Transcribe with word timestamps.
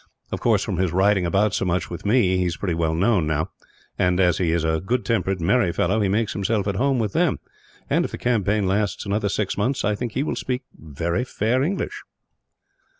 Of 0.31 0.39
course, 0.39 0.63
from 0.63 0.77
his 0.77 0.91
riding 0.91 1.27
about 1.27 1.53
so 1.53 1.63
much 1.63 1.91
with 1.91 2.07
me, 2.07 2.37
he 2.37 2.45
is 2.45 2.57
pretty 2.57 2.73
well 2.73 2.95
known, 2.95 3.27
now; 3.27 3.51
and 3.99 4.19
as 4.19 4.39
he 4.39 4.51
is 4.51 4.63
a 4.63 4.81
good 4.83 5.05
tempered, 5.05 5.39
merry 5.39 5.71
fellow, 5.71 5.99
he 6.01 6.09
makes 6.09 6.33
himself 6.33 6.67
at 6.67 6.73
home 6.77 6.97
with 6.97 7.13
them 7.13 7.37
and, 7.87 8.03
if 8.03 8.09
the 8.09 8.17
campaign 8.17 8.65
lasts 8.65 9.05
another 9.05 9.29
six 9.29 9.59
months, 9.59 9.85
I 9.85 9.93
think 9.93 10.13
he 10.13 10.23
will 10.23 10.35
speak 10.35 10.63
very 10.75 11.23
fair 11.23 11.61
English." 11.61 12.01